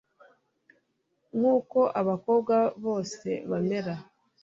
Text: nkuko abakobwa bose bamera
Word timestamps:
nkuko 1.37 1.79
abakobwa 2.01 2.55
bose 2.85 3.29
bamera 3.49 3.93